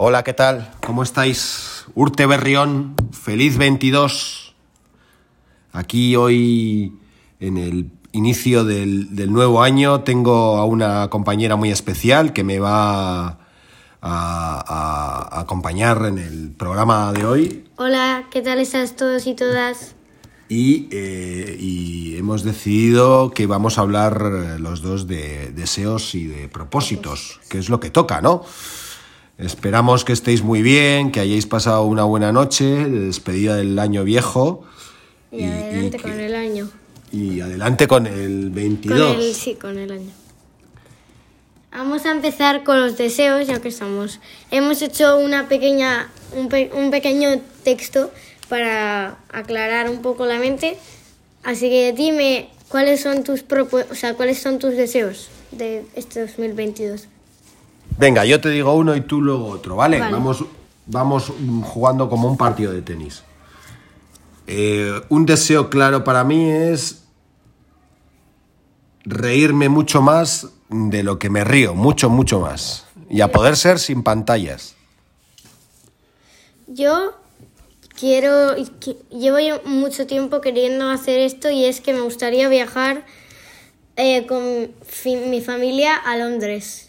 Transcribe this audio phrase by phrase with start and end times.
[0.00, 0.70] Hola, ¿qué tal?
[0.86, 1.84] ¿Cómo estáis?
[1.94, 4.54] Urte Berrión, feliz 22.
[5.72, 6.92] Aquí hoy,
[7.40, 12.60] en el inicio del, del nuevo año, tengo a una compañera muy especial que me
[12.60, 13.38] va a,
[14.00, 17.64] a- a acompañar en el programa de hoy.
[17.76, 19.96] Hola, ¿qué tal estás todos y todas?
[20.48, 26.26] Y, eh, y hemos decidido que vamos a hablar eh, los dos de deseos y
[26.28, 28.44] de propósitos, que es lo que toca, ¿no?
[29.38, 34.02] Esperamos que estéis muy bien, que hayáis pasado una buena noche de despedida del año
[34.02, 34.64] viejo.
[35.30, 36.70] Y, adelante que- con el año.
[37.12, 39.16] y adelante con el Con 22.
[39.24, 40.10] el, sí, con el año.
[41.70, 44.18] Vamos a empezar con los deseos, ya que estamos.
[44.50, 48.10] Hemos hecho una pequeña, un, pe- un pequeño texto
[48.48, 50.76] para aclarar un poco la mente.
[51.44, 56.20] Así que dime cuáles son tus propo- o sea, cuáles son tus deseos de este
[56.22, 57.06] 2022.
[57.96, 59.98] Venga, yo te digo uno y tú luego otro, ¿vale?
[59.98, 60.12] Vale.
[60.12, 60.44] Vamos,
[60.86, 61.32] vamos
[61.64, 63.22] jugando como un partido de tenis.
[64.46, 67.04] Eh, un deseo claro para mí es
[69.04, 72.86] reírme mucho más de lo que me río, mucho, mucho más.
[73.10, 74.74] Y a poder ser sin pantallas.
[76.66, 77.14] Yo
[77.98, 78.54] quiero,
[79.10, 83.04] llevo mucho tiempo queriendo hacer esto y es que me gustaría viajar
[83.96, 84.70] eh, con
[85.04, 86.87] mi familia a Londres.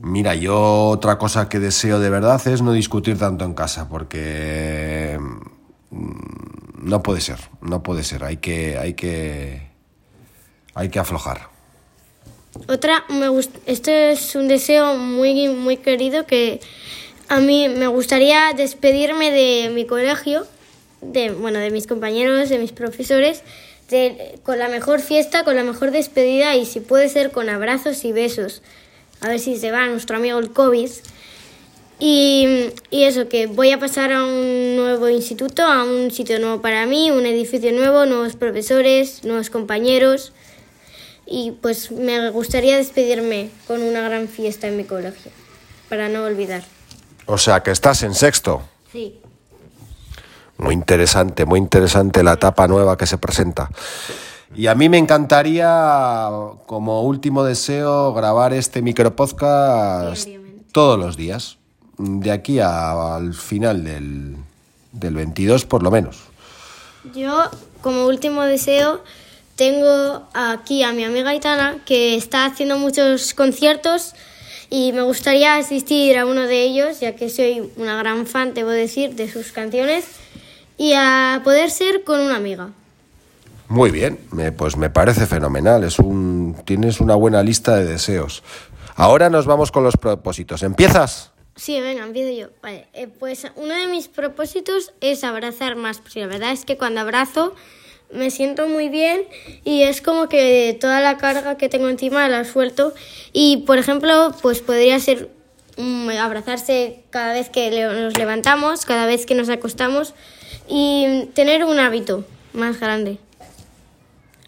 [0.00, 5.18] Mira, yo otra cosa que deseo de verdad es no discutir tanto en casa, porque
[5.90, 8.22] mm, no puede ser, no puede ser.
[8.24, 9.62] Hay que, hay que,
[10.74, 11.48] hay que aflojar.
[12.68, 13.26] Otra, me
[13.66, 16.60] es un deseo muy, muy querido que
[17.28, 20.46] a mí me gustaría despedirme de mi colegio,
[21.00, 23.42] de, bueno, de mis compañeros, de mis profesores,
[23.90, 28.04] de- con la mejor fiesta, con la mejor despedida y si puede ser con abrazos
[28.04, 28.62] y besos.
[29.20, 30.90] A ver si se va nuestro amigo el COVID.
[32.00, 36.62] Y, y eso, que voy a pasar a un nuevo instituto, a un sitio nuevo
[36.62, 40.32] para mí, un edificio nuevo, nuevos profesores, nuevos compañeros.
[41.26, 45.30] Y pues me gustaría despedirme con una gran fiesta en mi colegio,
[45.88, 46.62] para no olvidar.
[47.26, 48.62] O sea, que estás en sexto.
[48.90, 49.20] Sí.
[50.56, 53.70] Muy interesante, muy interesante la etapa nueva que se presenta.
[54.54, 56.28] Y a mí me encantaría,
[56.66, 60.64] como último deseo, grabar este micropodcast Diariamente.
[60.72, 61.58] todos los días,
[61.98, 64.36] de aquí a- al final del,
[64.92, 66.18] del 22 por lo menos.
[67.14, 67.44] Yo,
[67.82, 69.02] como último deseo,
[69.56, 74.14] tengo aquí a mi amiga Itana, que está haciendo muchos conciertos
[74.70, 78.70] y me gustaría asistir a uno de ellos, ya que soy una gran fan, debo
[78.70, 80.04] decir, de sus canciones,
[80.76, 82.70] y a poder ser con una amiga.
[83.68, 85.84] Muy bien, me- pues me parece fenomenal.
[85.84, 88.42] Es un, tienes una buena lista de deseos.
[88.96, 90.62] Ahora nos vamos con los propósitos.
[90.62, 91.32] ¿Empiezas?
[91.54, 92.48] Sí, venga, empiezo yo.
[92.62, 96.76] Vale, eh, pues uno de mis propósitos es abrazar más, porque la verdad es que
[96.78, 97.54] cuando abrazo
[98.12, 99.22] me siento muy bien
[99.64, 102.94] y es como que toda la carga que tengo encima la suelto
[103.32, 105.28] y, por ejemplo, pues podría ser
[105.76, 110.14] mm, abrazarse cada vez que nos levantamos, cada vez que nos acostamos
[110.68, 112.24] y tener un hábito
[112.54, 113.18] más grande.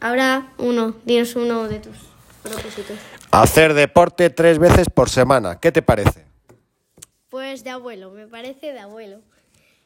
[0.00, 1.96] Ahora uno, dinos uno de tus
[2.42, 2.96] propósitos.
[3.30, 5.58] Hacer deporte tres veces por semana.
[5.60, 6.24] ¿Qué te parece?
[7.28, 9.20] Pues de abuelo, me parece de abuelo.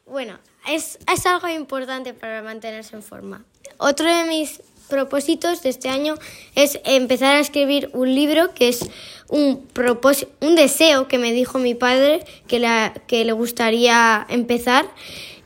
[0.06, 3.44] Bueno, es, es algo importante para mantenerse en forma.
[3.78, 6.14] Otro de mis propósitos de este año
[6.54, 8.80] es empezar a escribir un libro que es
[9.28, 14.84] un, propós- un deseo que me dijo mi padre que, la- que le gustaría empezar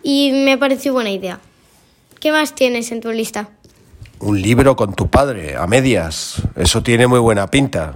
[0.03, 1.41] y me pareció buena idea.
[2.19, 3.49] ¿Qué más tienes en tu lista?
[4.21, 6.43] Un libro con tu padre, a medias.
[6.57, 7.95] Eso tiene muy buena pinta.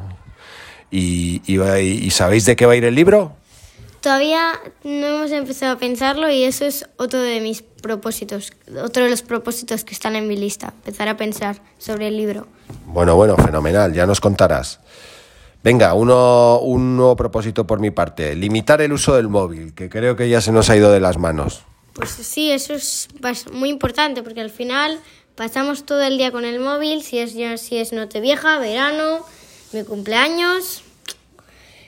[0.90, 3.36] ¿Y, y, y sabéis de qué va a ir el libro?
[4.00, 9.10] Todavía no hemos empezado a pensarlo y eso es otro de mis propósitos, otro de
[9.10, 12.46] los propósitos que están en mi lista, empezar a pensar sobre el libro.
[12.86, 14.80] Bueno, bueno, fenomenal, ya nos contarás.
[15.62, 18.34] Venga, uno, un nuevo propósito por mi parte.
[18.34, 21.18] Limitar el uso del móvil, que creo que ya se nos ha ido de las
[21.18, 21.62] manos.
[21.92, 23.08] Pues sí, eso es
[23.52, 24.98] muy importante porque al final
[25.36, 29.24] pasamos todo el día con el móvil, si es, si es Nochevieja, verano,
[29.72, 30.82] mi cumpleaños.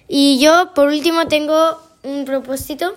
[0.09, 2.95] Y yo, por último, tengo un propósito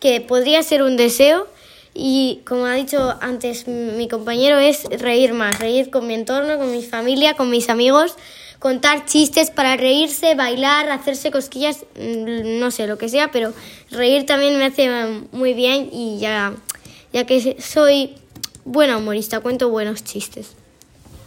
[0.00, 1.46] que podría ser un deseo
[1.94, 6.70] y, como ha dicho antes mi compañero, es reír más, reír con mi entorno, con
[6.70, 8.14] mi familia, con mis amigos,
[8.58, 13.52] contar chistes para reírse, bailar, hacerse cosquillas, mm, no sé, lo que sea, pero
[13.90, 14.88] reír también me hace
[15.32, 16.54] muy bien y ya,
[17.12, 18.14] ya que soy
[18.68, 20.52] buena humorista, cuento buenos chistes.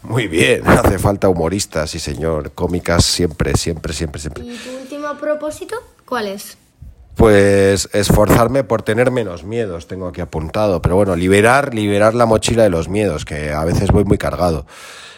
[0.04, 2.52] Muy bien, hace falta humoristas, sí señor.
[2.52, 4.44] Cómicas siempre, siempre, siempre, siempre.
[4.44, 6.58] ¿Y tu último último propósito, ¿cuál es?
[7.16, 10.82] Pues esforzarme por tener menos miedos, tengo aquí apuntado.
[10.82, 14.66] Pero bueno, liberar, liberar la mochila de los miedos, que a veces voy muy cargado.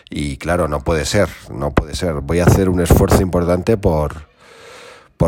[0.10, 2.14] Y claro, no puede ser, no puede ser.
[2.22, 4.28] Voy a hacer un esfuerzo importante por,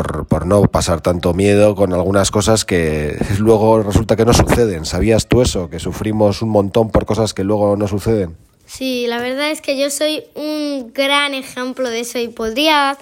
[0.02, 4.84] por, no pasar tanto miedo con algunas cosas que luego resulta que no suceden.
[4.84, 5.70] ¿Sabías tú eso?
[5.70, 8.36] Que sufrimos un montón por cosas que luego no suceden.
[8.66, 12.98] Sí, la verdad es que yo soy un gran ejemplo de eso y podría,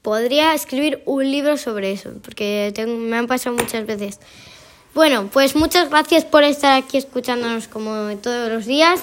[0.00, 4.20] podría escribir un libro sobre eso, porque me han pasado muchas veces.
[4.94, 9.00] Bueno, pues muchas gracias por estar aquí escuchándonos como todos los días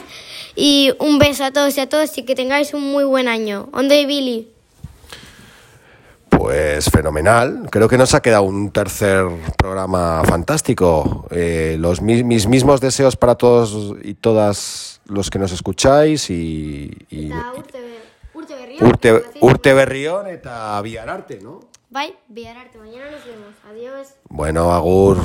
[0.55, 3.69] y un beso a todos y a todos y que tengáis un muy buen año.
[3.71, 4.54] ¿Dónde Billy?
[6.45, 7.69] Pues fenomenal.
[7.71, 9.25] Creo que nos ha quedado un tercer
[9.57, 11.25] programa fantástico.
[11.31, 16.95] Eh, los mi- mis mismos deseos para todos y todas los que nos escucháis y,
[17.09, 17.79] y Urte
[18.79, 21.61] urte, urte berrión eta biararte, ¿no?
[21.89, 22.77] Bye, Villararte.
[22.77, 23.55] Mañana nos vemos.
[23.71, 24.13] Adiós.
[24.29, 25.17] Bueno, agur.